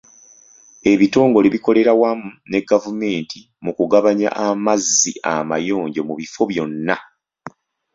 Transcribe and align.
Ebitongole 0.91 1.47
bikolera 1.55 1.93
wamu 2.01 2.29
ne 2.49 2.59
gavumneti 2.69 3.39
mu 3.63 3.71
kugabanya 3.77 4.29
amazzi 4.47 5.11
amayonjo 5.33 6.01
mu 6.09 6.13
bifo 6.19 6.41
byonna. 6.51 6.95